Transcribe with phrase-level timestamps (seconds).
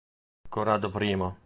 [0.49, 1.35] Corrado I